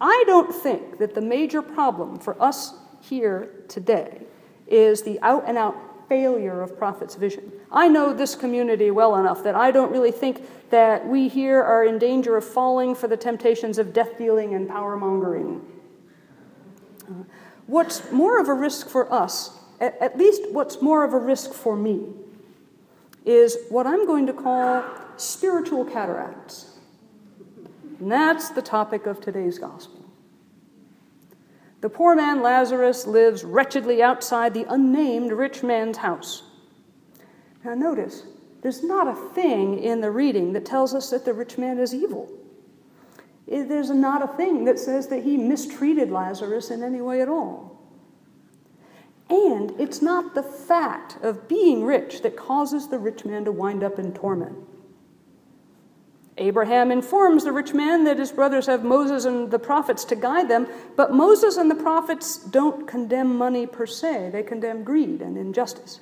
I 0.00 0.24
don't 0.26 0.54
think 0.54 0.98
that 0.98 1.14
the 1.14 1.20
major 1.20 1.62
problem 1.62 2.18
for 2.18 2.40
us 2.42 2.74
here 3.00 3.64
today 3.68 4.22
is 4.66 5.02
the 5.02 5.20
out 5.20 5.44
and 5.46 5.56
out 5.56 5.76
failure 6.08 6.62
of 6.62 6.76
prophet's 6.78 7.14
vision. 7.14 7.52
I 7.70 7.88
know 7.88 8.12
this 8.12 8.34
community 8.34 8.90
well 8.90 9.16
enough 9.16 9.42
that 9.44 9.54
I 9.54 9.70
don't 9.70 9.90
really 9.90 10.12
think 10.12 10.42
that 10.70 11.06
we 11.06 11.28
here 11.28 11.62
are 11.62 11.84
in 11.84 11.98
danger 11.98 12.36
of 12.36 12.44
falling 12.44 12.94
for 12.94 13.08
the 13.08 13.16
temptations 13.16 13.78
of 13.78 13.92
death 13.92 14.18
dealing 14.18 14.54
and 14.54 14.68
power 14.68 14.96
mongering. 14.96 15.64
Uh, 17.08 17.24
what's 17.66 18.10
more 18.12 18.40
of 18.40 18.48
a 18.48 18.54
risk 18.54 18.88
for 18.88 19.12
us, 19.12 19.58
at 19.80 20.16
least 20.16 20.50
what's 20.50 20.80
more 20.80 21.04
of 21.04 21.12
a 21.12 21.18
risk 21.18 21.52
for 21.52 21.76
me, 21.76 22.02
is 23.24 23.56
what 23.68 23.86
I'm 23.86 24.06
going 24.06 24.26
to 24.26 24.32
call 24.32 24.84
spiritual 25.16 25.84
cataracts. 25.84 26.78
And 28.00 28.10
that's 28.10 28.50
the 28.50 28.62
topic 28.62 29.06
of 29.06 29.20
today's 29.20 29.58
gospel. 29.58 29.95
The 31.86 31.90
poor 31.90 32.16
man 32.16 32.42
Lazarus 32.42 33.06
lives 33.06 33.44
wretchedly 33.44 34.02
outside 34.02 34.54
the 34.54 34.66
unnamed 34.68 35.30
rich 35.30 35.62
man's 35.62 35.98
house. 35.98 36.42
Now, 37.64 37.74
notice, 37.74 38.24
there's 38.60 38.82
not 38.82 39.06
a 39.06 39.14
thing 39.14 39.78
in 39.78 40.00
the 40.00 40.10
reading 40.10 40.52
that 40.54 40.66
tells 40.66 40.96
us 40.96 41.10
that 41.10 41.24
the 41.24 41.32
rich 41.32 41.58
man 41.58 41.78
is 41.78 41.94
evil. 41.94 42.28
There's 43.46 43.90
not 43.90 44.20
a 44.20 44.36
thing 44.36 44.64
that 44.64 44.80
says 44.80 45.06
that 45.06 45.22
he 45.22 45.36
mistreated 45.36 46.10
Lazarus 46.10 46.72
in 46.72 46.82
any 46.82 47.00
way 47.00 47.20
at 47.20 47.28
all. 47.28 47.80
And 49.30 49.70
it's 49.78 50.02
not 50.02 50.34
the 50.34 50.42
fact 50.42 51.18
of 51.22 51.46
being 51.46 51.84
rich 51.84 52.22
that 52.22 52.36
causes 52.36 52.88
the 52.88 52.98
rich 52.98 53.24
man 53.24 53.44
to 53.44 53.52
wind 53.52 53.84
up 53.84 54.00
in 54.00 54.12
torment. 54.12 54.58
Abraham 56.38 56.90
informs 56.90 57.44
the 57.44 57.52
rich 57.52 57.72
man 57.72 58.04
that 58.04 58.18
his 58.18 58.30
brothers 58.30 58.66
have 58.66 58.84
Moses 58.84 59.24
and 59.24 59.50
the 59.50 59.58
prophets 59.58 60.04
to 60.06 60.16
guide 60.16 60.48
them, 60.48 60.66
but 60.94 61.12
Moses 61.12 61.56
and 61.56 61.70
the 61.70 61.74
prophets 61.74 62.36
don't 62.36 62.86
condemn 62.86 63.36
money 63.38 63.66
per 63.66 63.86
se, 63.86 64.30
they 64.32 64.42
condemn 64.42 64.84
greed 64.84 65.22
and 65.22 65.38
injustice. 65.38 66.00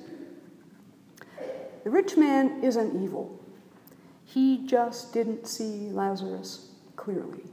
The 1.85 1.89
rich 1.89 2.17
man 2.17 2.61
isn't 2.63 3.01
evil, 3.01 3.39
he 4.25 4.65
just 4.65 5.13
didn't 5.13 5.47
see 5.47 5.89
Lazarus 5.91 6.71
clearly. 6.97 7.43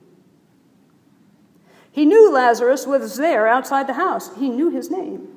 He 1.92 2.04
knew 2.04 2.32
Lazarus 2.32 2.86
was 2.86 3.16
there 3.16 3.46
outside 3.46 3.86
the 3.86 3.92
house, 3.92 4.34
he 4.36 4.48
knew 4.48 4.70
his 4.70 4.90
name, 4.90 5.28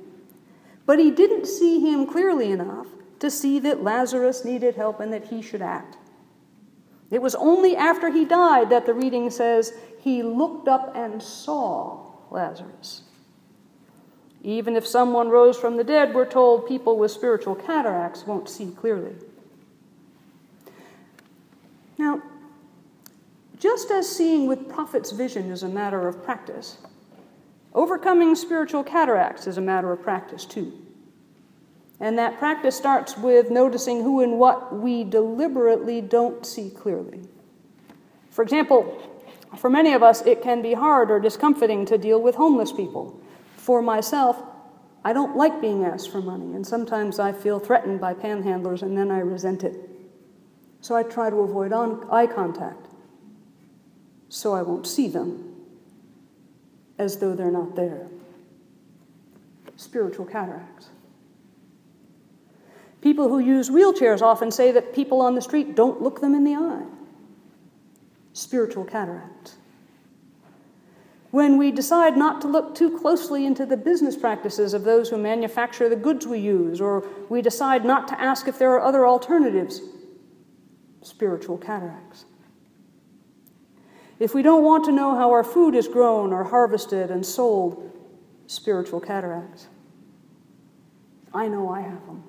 but 0.88 0.98
he 0.98 1.12
didn't 1.12 1.46
see 1.46 1.80
him 1.80 2.08
clearly 2.08 2.52
enough 2.52 2.88
to 3.20 3.30
see 3.30 3.60
that 3.60 3.84
Lazarus 3.84 4.44
needed 4.44 4.76
help 4.76 5.00
and 5.00 5.14
that 5.14 5.28
he 5.28 5.44
should 5.44 5.62
act. 5.62 5.98
It 7.12 7.22
was 7.22 7.36
only 7.36 7.76
after 7.76 8.10
he 8.10 8.26
died 8.26 8.70
that 8.70 8.86
the 8.86 8.94
reading 8.94 9.30
says 9.30 9.74
he 10.00 10.24
looked 10.24 10.68
up 10.68 10.96
and 10.96 11.22
saw 11.22 12.12
Lazarus. 12.32 13.04
Even 14.44 14.76
if 14.76 14.86
someone 14.86 15.30
rose 15.30 15.58
from 15.58 15.78
the 15.78 15.84
dead, 15.84 16.14
we're 16.14 16.30
told 16.30 16.68
people 16.68 16.98
with 16.98 17.12
spiritual 17.12 17.56
cataracts 17.56 18.28
won't 18.28 18.48
see 18.50 18.72
clearly. 18.72 19.16
Now, 21.98 22.22
just 23.58 23.90
as 23.90 24.08
seeing 24.08 24.48
with 24.48 24.70
prophet's 24.70 25.12
vision 25.12 25.50
is 25.52 25.64
a 25.64 25.70
matter 25.70 26.08
of 26.08 26.24
practice, 26.24 26.78
overcoming 27.74 28.36
spiritual 28.36 28.84
cataracts 28.84 29.48
is 29.48 29.58
a 29.58 29.62
matter 29.62 29.92
of 29.92 30.02
practice 30.04 30.46
too. 30.46 30.85
And 32.00 32.18
that 32.18 32.38
practice 32.38 32.76
starts 32.76 33.18
with 33.18 33.50
noticing 33.50 34.04
who 34.04 34.22
and 34.22 34.38
what 34.38 34.76
we 34.76 35.04
deliberately 35.04 36.02
don't 36.02 36.46
see 36.46 36.70
clearly. 36.70 37.22
For 38.30 38.42
example, 38.42 39.02
for 39.58 39.70
many 39.70 39.94
of 39.94 40.04
us, 40.04 40.22
it 40.26 40.42
can 40.42 40.62
be 40.62 40.74
hard 40.74 41.10
or 41.10 41.20
discomforting 41.20 41.86
to 41.86 41.98
deal 41.98 42.22
with 42.22 42.36
homeless 42.36 42.72
people. 42.72 43.22
For 43.56 43.82
myself, 43.82 44.44
I 45.06 45.14
don't 45.14 45.38
like 45.38 45.62
being 45.62 45.86
asked 45.86 46.12
for 46.12 46.22
money, 46.22 46.54
and 46.54 46.66
sometimes 46.66 47.20
I 47.20 47.32
feel 47.32 47.60
threatened 47.60 48.02
by 48.02 48.14
panhandlers 48.14 48.82
and 48.82 48.98
then 48.98 49.12
I 49.12 49.20
resent 49.20 49.64
it. 49.64 49.90
So 50.82 50.96
I 50.96 51.04
try 51.04 51.30
to 51.30 51.38
avoid 51.38 51.72
eye 51.74 52.28
contact 52.28 52.88
so 54.30 54.54
I 54.54 54.62
won't 54.62 54.86
see 54.86 55.08
them 55.08 55.56
as 56.98 57.18
though 57.20 57.36
they're 57.36 57.52
not 57.52 57.76
there. 57.76 58.08
Spiritual 59.78 60.26
cataracts. 60.26 60.90
People 63.06 63.30
who 63.30 63.38
use 63.38 63.70
wheelchairs 63.70 64.24
often 64.24 64.50
say 64.50 64.72
that 64.72 64.92
people 64.92 65.22
on 65.22 65.36
the 65.36 65.42
street 65.42 65.76
don't 65.76 66.02
look 66.02 66.22
them 66.22 66.34
in 66.34 66.44
the 66.44 66.56
eye. 66.56 66.82
Spiritual 68.34 68.84
cataracts. 68.84 69.58
When 71.30 71.60
we 71.60 71.70
decide 71.70 72.18
not 72.18 72.42
to 72.42 72.48
look 72.48 72.74
too 72.74 72.98
closely 72.98 73.46
into 73.46 73.64
the 73.64 73.78
business 73.78 74.16
practices 74.16 74.74
of 74.74 74.86
those 74.86 75.08
who 75.08 75.20
manufacture 75.20 75.88
the 75.88 75.96
goods 75.96 76.26
we 76.26 76.40
use, 76.40 76.82
or 76.82 77.08
we 77.30 77.44
decide 77.44 77.86
not 77.86 78.08
to 78.08 78.20
ask 78.20 78.48
if 78.48 78.58
there 78.58 78.72
are 78.72 78.82
other 78.82 79.06
alternatives, 79.06 79.82
spiritual 81.04 81.60
cataracts. 81.60 82.26
If 84.18 84.34
we 84.34 84.42
don't 84.42 84.64
want 84.64 84.84
to 84.86 84.92
know 84.92 85.16
how 85.16 85.30
our 85.30 85.44
food 85.44 85.76
is 85.76 85.88
grown 85.88 86.34
or 86.34 86.44
harvested 86.44 87.12
and 87.12 87.24
sold, 87.24 87.88
spiritual 88.48 89.00
cataracts. 89.00 89.68
I 91.36 91.48
know 91.48 91.70
I 91.70 91.82
have 91.82 92.04
them. 92.08 92.24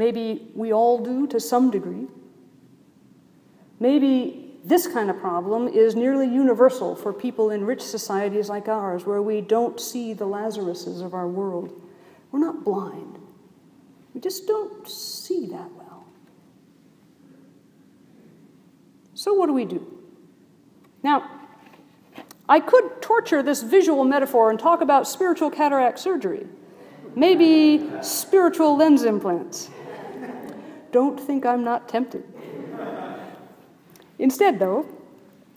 Maybe 0.00 0.48
we 0.54 0.72
all 0.72 1.04
do 1.04 1.26
to 1.26 1.38
some 1.38 1.70
degree. 1.70 2.06
Maybe 3.78 4.58
this 4.64 4.86
kind 4.86 5.10
of 5.10 5.18
problem 5.18 5.68
is 5.68 5.94
nearly 5.94 6.24
universal 6.24 6.96
for 6.96 7.12
people 7.12 7.50
in 7.50 7.66
rich 7.66 7.82
societies 7.82 8.48
like 8.48 8.66
ours, 8.66 9.04
where 9.04 9.20
we 9.20 9.42
don't 9.42 9.78
see 9.78 10.14
the 10.14 10.24
Lazaruses 10.24 11.04
of 11.04 11.12
our 11.12 11.28
world. 11.28 11.78
We're 12.32 12.38
not 12.38 12.64
blind, 12.64 13.18
we 14.14 14.22
just 14.22 14.46
don't 14.46 14.88
see 14.88 15.44
that 15.48 15.70
well. 15.72 16.06
So, 19.12 19.34
what 19.34 19.48
do 19.48 19.52
we 19.52 19.66
do? 19.66 19.86
Now, 21.02 21.30
I 22.48 22.60
could 22.60 23.02
torture 23.02 23.42
this 23.42 23.62
visual 23.62 24.06
metaphor 24.06 24.48
and 24.48 24.58
talk 24.58 24.80
about 24.80 25.06
spiritual 25.06 25.50
cataract 25.50 25.98
surgery, 25.98 26.46
maybe 27.14 27.86
spiritual 28.00 28.78
lens 28.78 29.04
implants. 29.04 29.68
Don't 30.92 31.18
think 31.18 31.46
I'm 31.46 31.64
not 31.64 31.88
tempted. 31.88 32.24
Instead, 34.18 34.58
though, 34.58 34.86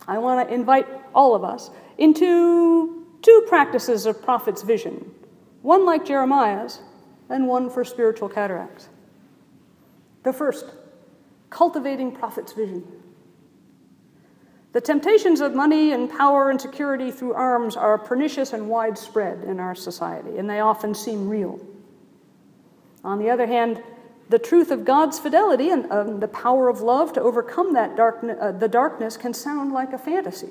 I 0.07 0.17
want 0.17 0.47
to 0.47 0.53
invite 0.53 0.87
all 1.13 1.35
of 1.35 1.43
us 1.43 1.69
into 1.97 3.05
two 3.21 3.45
practices 3.47 4.05
of 4.05 4.21
prophet's 4.21 4.61
vision 4.61 5.13
one 5.61 5.85
like 5.85 6.05
Jeremiah's, 6.05 6.81
and 7.29 7.47
one 7.47 7.69
for 7.69 7.85
spiritual 7.85 8.27
cataracts. 8.27 8.89
The 10.23 10.33
first, 10.33 10.65
cultivating 11.49 12.11
prophet's 12.11 12.51
vision. 12.51 12.85
The 14.73 14.81
temptations 14.81 15.39
of 15.39 15.55
money 15.55 15.93
and 15.93 16.09
power 16.09 16.49
and 16.49 16.59
security 16.59 17.11
through 17.11 17.33
arms 17.33 17.75
are 17.75 17.97
pernicious 17.97 18.53
and 18.53 18.67
widespread 18.67 19.43
in 19.43 19.59
our 19.59 19.73
society, 19.73 20.37
and 20.37 20.49
they 20.49 20.59
often 20.59 20.93
seem 20.93 21.29
real. 21.29 21.59
On 23.03 23.19
the 23.19 23.29
other 23.29 23.47
hand, 23.47 23.81
the 24.29 24.39
truth 24.39 24.71
of 24.71 24.85
God's 24.85 25.19
fidelity 25.19 25.69
and 25.69 25.91
um, 25.91 26.19
the 26.19 26.27
power 26.27 26.69
of 26.69 26.81
love 26.81 27.13
to 27.13 27.21
overcome 27.21 27.73
that 27.73 27.95
darkness, 27.95 28.37
uh, 28.39 28.51
the 28.51 28.67
darkness 28.67 29.17
can 29.17 29.33
sound 29.33 29.71
like 29.71 29.93
a 29.93 29.97
fantasy. 29.97 30.49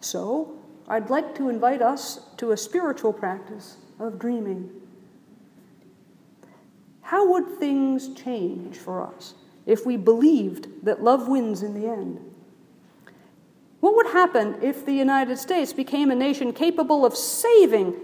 So, 0.00 0.58
I'd 0.88 1.10
like 1.10 1.34
to 1.36 1.48
invite 1.48 1.80
us 1.80 2.20
to 2.38 2.50
a 2.50 2.56
spiritual 2.56 3.12
practice 3.12 3.76
of 4.00 4.18
dreaming. 4.18 4.70
How 7.02 7.30
would 7.30 7.58
things 7.58 8.14
change 8.14 8.76
for 8.76 9.06
us 9.06 9.34
if 9.66 9.86
we 9.86 9.96
believed 9.96 10.84
that 10.84 11.02
love 11.02 11.28
wins 11.28 11.62
in 11.62 11.80
the 11.80 11.86
end? 11.86 12.20
What 13.80 13.96
would 13.96 14.06
happen 14.06 14.58
if 14.62 14.86
the 14.86 14.92
United 14.92 15.38
States 15.38 15.72
became 15.72 16.10
a 16.10 16.14
nation 16.14 16.52
capable 16.52 17.04
of 17.04 17.16
saving, 17.16 17.94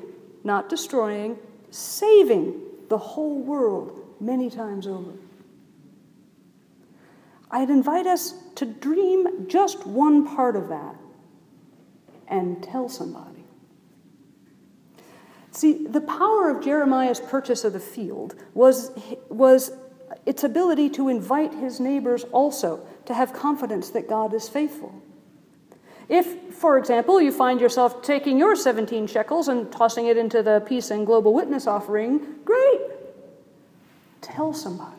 not 0.44 0.68
destroying, 0.68 1.38
saving 1.70 2.60
the 2.88 2.98
whole 2.98 3.40
world 3.40 4.07
many 4.20 4.50
times 4.50 4.86
over? 4.86 5.12
I'd 7.50 7.70
invite 7.70 8.06
us 8.06 8.34
to 8.56 8.66
dream 8.66 9.48
just 9.48 9.86
one 9.86 10.26
part 10.26 10.56
of 10.56 10.68
that 10.68 10.96
and 12.26 12.62
tell 12.62 12.88
somebody. 12.88 13.44
See, 15.50 15.86
the 15.86 16.02
power 16.02 16.50
of 16.50 16.62
Jeremiah's 16.62 17.20
purchase 17.20 17.64
of 17.64 17.72
the 17.72 17.80
field 17.80 18.34
was, 18.54 18.92
was 19.28 19.72
its 20.26 20.44
ability 20.44 20.90
to 20.90 21.08
invite 21.08 21.54
his 21.54 21.80
neighbors 21.80 22.24
also 22.24 22.86
to 23.06 23.14
have 23.14 23.32
confidence 23.32 23.90
that 23.90 24.08
God 24.08 24.34
is 24.34 24.48
faithful. 24.48 24.94
If, 26.08 26.54
for 26.54 26.78
example, 26.78 27.20
you 27.20 27.32
find 27.32 27.60
yourself 27.60 28.02
taking 28.02 28.38
your 28.38 28.56
17 28.56 29.06
shekels 29.06 29.48
and 29.48 29.70
tossing 29.70 30.06
it 30.06 30.16
into 30.16 30.42
the 30.42 30.60
peace 30.60 30.90
and 30.90 31.06
global 31.06 31.34
witness 31.34 31.66
offering, 31.66 32.36
great. 32.44 32.80
Tell 34.20 34.52
somebody. 34.52 34.96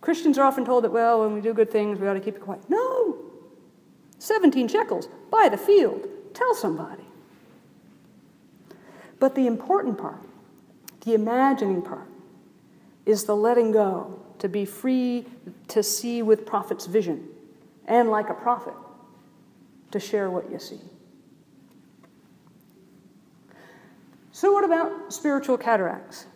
Christians 0.00 0.38
are 0.38 0.44
often 0.44 0.64
told 0.64 0.84
that, 0.84 0.92
well, 0.92 1.20
when 1.20 1.34
we 1.34 1.40
do 1.40 1.52
good 1.52 1.70
things, 1.70 1.98
we 1.98 2.08
ought 2.08 2.14
to 2.14 2.20
keep 2.20 2.36
it 2.36 2.40
quiet. 2.40 2.62
No! 2.68 3.16
17 4.18 4.68
shekels, 4.68 5.08
buy 5.30 5.48
the 5.50 5.56
field, 5.56 6.06
tell 6.34 6.54
somebody. 6.54 7.04
But 9.20 9.34
the 9.34 9.46
important 9.46 9.98
part, 9.98 10.22
the 11.04 11.14
imagining 11.14 11.82
part, 11.82 12.08
is 13.06 13.24
the 13.24 13.34
letting 13.34 13.72
go, 13.72 14.20
to 14.38 14.48
be 14.48 14.64
free 14.64 15.26
to 15.66 15.82
see 15.82 16.22
with 16.22 16.46
prophet's 16.46 16.86
vision, 16.86 17.26
and 17.86 18.10
like 18.10 18.28
a 18.28 18.34
prophet, 18.34 18.74
to 19.90 19.98
share 19.98 20.30
what 20.30 20.50
you 20.50 20.58
see. 20.58 20.80
So, 24.30 24.52
what 24.52 24.64
about 24.64 25.12
spiritual 25.12 25.58
cataracts? 25.58 26.26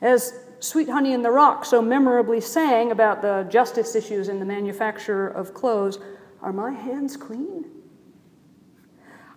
As 0.00 0.32
Sweet 0.60 0.88
Honey 0.88 1.12
in 1.12 1.22
the 1.22 1.30
Rock 1.30 1.64
so 1.64 1.80
memorably 1.82 2.40
sang 2.40 2.90
about 2.90 3.22
the 3.22 3.46
justice 3.50 3.94
issues 3.94 4.28
in 4.28 4.38
the 4.38 4.44
manufacture 4.44 5.28
of 5.28 5.54
clothes, 5.54 5.98
are 6.42 6.52
my 6.52 6.70
hands 6.70 7.16
clean? 7.16 7.64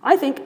I 0.02 0.16
think 0.16 0.42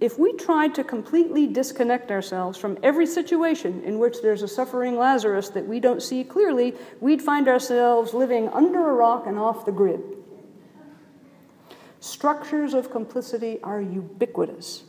if 0.00 0.18
we 0.18 0.32
tried 0.34 0.74
to 0.74 0.84
completely 0.84 1.46
disconnect 1.46 2.10
ourselves 2.10 2.58
from 2.58 2.78
every 2.82 3.06
situation 3.06 3.82
in 3.84 3.98
which 3.98 4.20
there's 4.22 4.42
a 4.42 4.48
suffering 4.48 4.96
Lazarus 4.96 5.50
that 5.50 5.66
we 5.66 5.80
don't 5.80 6.02
see 6.02 6.24
clearly, 6.24 6.74
we'd 7.00 7.22
find 7.22 7.48
ourselves 7.48 8.12
living 8.12 8.48
under 8.48 8.90
a 8.90 8.94
rock 8.94 9.26
and 9.26 9.38
off 9.38 9.64
the 9.64 9.72
grid. 9.72 10.02
Structures 12.00 12.74
of 12.74 12.90
complicity 12.90 13.60
are 13.62 13.80
ubiquitous, 13.80 14.84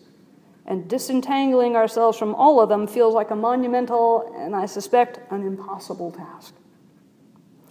and 0.67 0.88
disentangling 0.89 1.75
ourselves 1.75 2.17
from 2.17 2.34
all 2.34 2.60
of 2.60 2.69
them 2.69 2.88
feels 2.88 3.13
like 3.13 3.32
a 3.32 3.36
monumental 3.36 4.34
and, 4.36 4.56
I 4.56 4.65
suspect, 4.65 5.19
an 5.32 5.45
impossible 5.45 6.12
task. 6.12 6.56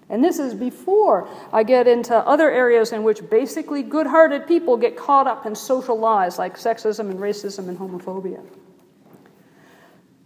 And 0.08 0.22
this 0.22 0.38
is 0.38 0.54
before 0.54 1.28
I 1.52 1.62
get 1.62 1.88
into 1.88 2.14
other 2.14 2.50
areas 2.50 2.92
in 2.92 3.02
which 3.02 3.28
basically 3.30 3.82
good 3.82 4.06
hearted 4.06 4.46
people 4.46 4.76
get 4.76 4.96
caught 4.96 5.26
up 5.26 5.46
in 5.46 5.54
social 5.54 5.98
lies 5.98 6.38
like 6.38 6.56
sexism 6.56 7.10
and 7.10 7.18
racism 7.18 7.68
and 7.68 7.78
homophobia. 7.78 8.44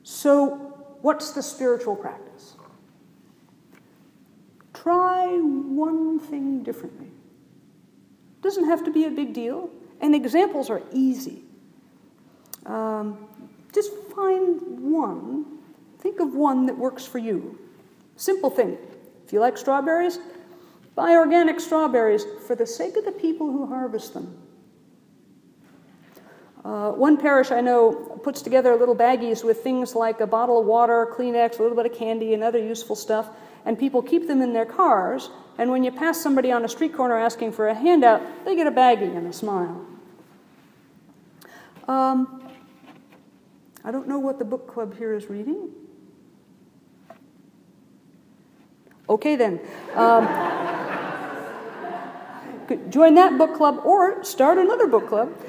So, 0.02 0.56
what's 1.00 1.30
the 1.30 1.42
spiritual 1.42 1.94
practice? 1.94 2.56
Try 4.74 5.26
one 5.38 6.18
thing 6.18 6.62
differently. 6.62 7.10
Doesn't 8.42 8.64
have 8.64 8.84
to 8.84 8.90
be 8.90 9.04
a 9.04 9.10
big 9.10 9.32
deal, 9.32 9.70
and 10.00 10.14
examples 10.14 10.70
are 10.70 10.82
easy. 10.92 11.44
Um, 12.68 13.26
just 13.74 13.92
find 14.14 14.60
one, 14.92 15.58
think 15.98 16.20
of 16.20 16.34
one 16.34 16.66
that 16.66 16.76
works 16.76 17.04
for 17.06 17.18
you. 17.18 17.58
Simple 18.16 18.50
thing. 18.50 18.76
If 19.26 19.32
you 19.32 19.40
like 19.40 19.56
strawberries, 19.56 20.18
buy 20.94 21.12
organic 21.12 21.60
strawberries 21.60 22.24
for 22.46 22.54
the 22.54 22.66
sake 22.66 22.96
of 22.96 23.04
the 23.04 23.12
people 23.12 23.50
who 23.50 23.66
harvest 23.66 24.14
them. 24.14 24.36
Uh, 26.64 26.90
one 26.90 27.16
parish 27.16 27.50
I 27.50 27.60
know 27.60 27.92
puts 28.22 28.42
together 28.42 28.76
little 28.76 28.96
baggies 28.96 29.44
with 29.44 29.62
things 29.62 29.94
like 29.94 30.20
a 30.20 30.26
bottle 30.26 30.60
of 30.60 30.66
water, 30.66 31.14
Kleenex, 31.16 31.58
a 31.58 31.62
little 31.62 31.76
bit 31.76 31.86
of 31.86 31.96
candy, 31.96 32.34
and 32.34 32.42
other 32.42 32.58
useful 32.58 32.96
stuff, 32.96 33.30
and 33.64 33.78
people 33.78 34.02
keep 34.02 34.26
them 34.26 34.42
in 34.42 34.52
their 34.52 34.66
cars. 34.66 35.30
And 35.56 35.70
when 35.70 35.84
you 35.84 35.92
pass 35.92 36.20
somebody 36.20 36.52
on 36.52 36.64
a 36.64 36.68
street 36.68 36.94
corner 36.94 37.16
asking 37.16 37.52
for 37.52 37.68
a 37.68 37.74
handout, 37.74 38.20
they 38.44 38.54
get 38.56 38.66
a 38.66 38.72
baggie 38.72 39.16
and 39.16 39.26
a 39.26 39.32
smile. 39.32 39.86
Um, 41.86 42.47
I 43.84 43.90
don't 43.90 44.08
know 44.08 44.18
what 44.18 44.38
the 44.38 44.44
book 44.44 44.66
club 44.66 44.96
here 44.96 45.14
is 45.14 45.30
reading. 45.30 45.70
Okay, 49.08 49.36
then. 49.36 49.60
Um, 49.94 50.26
join 52.90 53.14
that 53.14 53.38
book 53.38 53.56
club 53.56 53.80
or 53.84 54.22
start 54.24 54.58
another 54.58 54.86
book 54.86 55.08
club. 55.08 55.32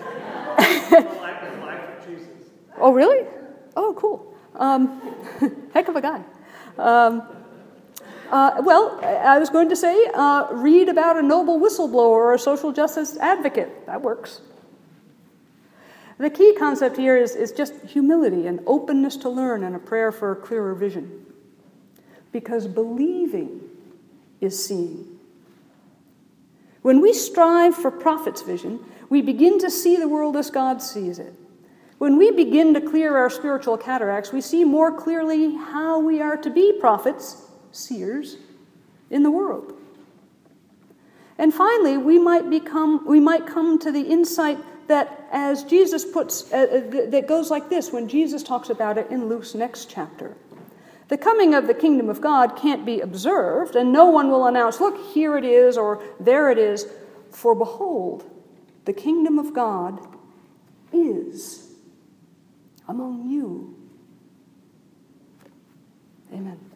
oh, 2.77 2.93
really? 2.93 3.27
Oh, 3.75 3.93
cool. 3.97 4.33
Um, 4.55 5.01
heck 5.73 5.87
of 5.87 5.95
a 5.95 6.01
guy. 6.01 6.23
Um, 6.77 7.23
uh, 8.31 8.61
well, 8.63 8.99
I 9.03 9.39
was 9.39 9.49
going 9.49 9.69
to 9.69 9.75
say 9.75 10.07
uh, 10.13 10.47
read 10.51 10.87
about 10.87 11.17
a 11.17 11.21
noble 11.21 11.59
whistleblower 11.59 11.93
or 11.93 12.33
a 12.33 12.39
social 12.39 12.71
justice 12.71 13.17
advocate. 13.17 13.85
That 13.87 14.01
works. 14.01 14.41
The 16.19 16.29
key 16.29 16.53
concept 16.53 16.97
here 16.97 17.15
is, 17.15 17.33
is 17.33 17.53
just 17.53 17.73
humility 17.85 18.45
and 18.45 18.59
openness 18.67 19.15
to 19.17 19.29
learn 19.29 19.63
and 19.63 19.73
a 19.73 19.79
prayer 19.79 20.11
for 20.11 20.33
a 20.33 20.35
clearer 20.35 20.75
vision 20.75 21.25
because 22.33 22.67
believing 22.67 23.61
is 24.41 24.63
seeing. 24.63 25.17
When 26.81 27.01
we 27.01 27.13
strive 27.13 27.73
for 27.73 27.89
prophet's 27.89 28.41
vision, 28.41 28.81
we 29.09 29.21
begin 29.21 29.59
to 29.59 29.71
see 29.71 29.95
the 29.95 30.09
world 30.09 30.35
as 30.35 30.51
God 30.51 30.81
sees 30.81 31.19
it. 31.19 31.33
When 31.99 32.17
we 32.17 32.31
begin 32.31 32.73
to 32.73 32.81
clear 32.81 33.17
our 33.17 33.29
spiritual 33.29 33.77
cataracts, 33.77 34.31
we 34.31 34.41
see 34.41 34.65
more 34.65 34.91
clearly 34.91 35.55
how 35.55 35.99
we 35.99 36.21
are 36.21 36.37
to 36.37 36.49
be 36.49 36.73
prophets, 36.79 37.45
seers, 37.71 38.37
in 39.09 39.23
the 39.23 39.31
world. 39.31 39.73
And 41.37 41.53
finally, 41.53 41.97
we 41.97 42.19
might 42.19 42.49
become 42.49 43.05
we 43.05 43.21
might 43.21 43.47
come 43.47 43.79
to 43.79 43.91
the 43.91 44.01
insight 44.01 44.57
that 44.89 45.27
as 45.31 45.63
Jesus 45.63 46.03
puts 46.03 46.51
uh, 46.51 46.57
uh 46.57 47.09
that 47.09 47.27
goes 47.27 47.49
like 47.49 47.69
this 47.69 47.93
when 47.93 48.07
Jesus 48.07 48.43
talks 48.43 48.69
about 48.69 48.97
it 48.97 49.09
in 49.09 49.29
Luke's 49.29 49.55
next 49.55 49.89
chapter. 49.89 50.35
The 51.07 51.17
coming 51.17 51.55
of 51.55 51.65
the 51.65 51.73
kingdom 51.73 52.07
of 52.07 52.21
God 52.21 52.55
can't 52.55 52.85
be 52.85 52.99
observed, 52.99 53.75
and 53.75 53.91
no 53.91 54.05
one 54.05 54.29
will 54.29 54.45
announce, 54.45 54.79
Look, 54.79 55.13
here 55.13 55.37
it 55.37 55.43
is, 55.43 55.75
or 55.77 56.03
there 56.19 56.51
it 56.51 56.59
is. 56.59 56.85
For 57.31 57.55
behold, 57.55 58.29
the 58.85 58.93
kingdom 58.93 59.39
of 59.39 59.53
God 59.53 59.99
is 60.93 61.73
among 62.87 63.29
you. 63.29 63.75
Amen. 66.31 66.68